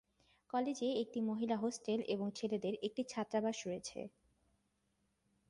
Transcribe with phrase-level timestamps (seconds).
[0.49, 3.99] কলেজে একটি মহিলা হোস্টেল এবং ছেলেদের একটি ছাত্রাবাস রয়েছে।